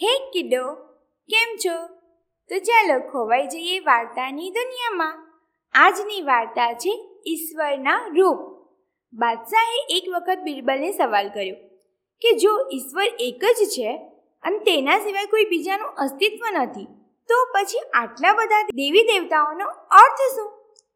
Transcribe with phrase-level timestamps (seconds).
[0.00, 0.60] હે કિડો,
[1.28, 1.74] કેમ છો?
[2.50, 5.18] તો ચાલો ખોવાઈ જઈએ વાર્તાની દુનિયામાં.
[5.74, 6.92] આજની વાર્તા છે
[7.26, 8.38] ઈશ્વરના રૂપ.
[9.12, 11.58] બાદશાહે એક વખત બિરબલને સવાલ કર્યો
[12.22, 13.90] કે જો ઈશ્વર એક જ છે
[14.44, 16.88] અને તેના સિવાય કોઈ બીજાનું અસ્તિત્વ નથી,
[17.28, 20.50] તો પછી આટલા બધા દેવી દેવતાઓનો અર્થ શું?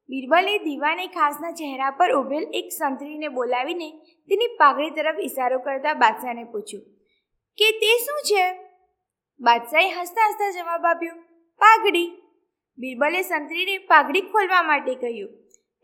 [0.09, 3.89] બિરબલે દીવાને ખાસના ચહેરા પર ઉભેલ એક સંતરીને બોલાવીને
[4.31, 6.85] તેની પાઘડી તરફ ઇશારો કરતા બાદશાહને પૂછ્યું
[7.59, 8.45] કે તે શું છે?
[9.45, 11.17] બાદશાહે હસતા હસતા જવાબ આપ્યો,
[11.61, 12.09] પાઘડી.
[12.79, 15.33] બિરબલે સંતરીને પાઘડી ખોલવા માટે કહ્યું.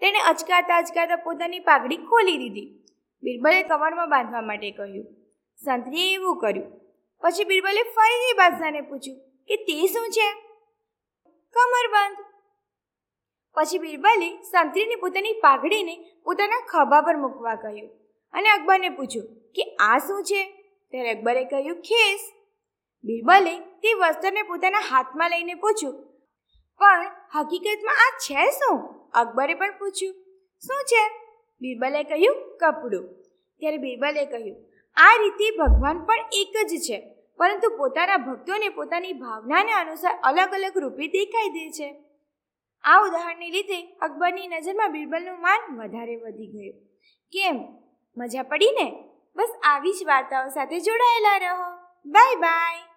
[0.02, 2.68] તેણે અચકાતા અચકાતા પોતાની પાઘડી ખોલી દીધી.
[3.22, 5.06] બિરબલે કમરમાં બાંધવા માટે કહ્યું.
[5.58, 6.72] સંતરીએ એવું કર્યું.
[7.22, 10.28] પછી બિરબલે ફરીથી બાદશાહને પૂછ્યું, કે તે શું છે?
[11.54, 12.18] કમર બાંધ.
[13.56, 15.94] પછી બિરબલે સંતરીને પોતાની પાઘડીને
[16.26, 17.88] પોતાના ખભા પર મૂકવા કહ્યું
[18.34, 20.42] અને અકબરને પૂછ્યું, કે આ શું છે?
[20.92, 22.22] ત્યારે અકબરે કહ્યું, ખેસ.
[23.04, 25.94] બિરબલે તે વસ્ત્રને પોતાના હાથમાં લઈને પૂછ્યું,
[26.80, 28.78] પણ હકીકતમાં આ છે શું?
[29.12, 30.14] અકબરે પણ પૂછ્યું,
[30.62, 31.04] શું છે?
[31.60, 33.08] બિરબલે કહ્યું, કપડું.
[33.60, 34.58] ત્યારે બિરબલે કહ્યું,
[34.96, 36.98] આ રીતે ભગવાન પણ એક જ છે,
[37.38, 41.88] પરંતુ પોતાના ભક્તોને પોતાની ભાવનાને અનુસાર અલગ અલગ રૂપે દેખાઈ દે છે.
[42.84, 46.78] આ ઉદાહરણને લીધે અકબરની નજરમાં બિરબલનું માન વધારે વધી ગયું.
[47.32, 47.56] કેમ?
[48.16, 48.88] મજા પડી ને?
[49.36, 51.68] બસ આવી જ વાર્તાઓ સાથે જોડાયેલા રહો.
[52.06, 52.89] Bye bye.